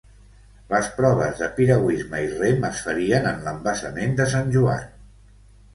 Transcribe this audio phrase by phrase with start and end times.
[0.71, 4.91] Les proves de piragüisme i rem es farien en l'embassament de Sant Joan.